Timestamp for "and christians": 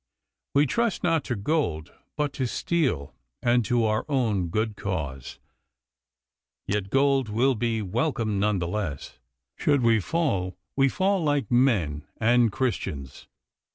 12.19-13.27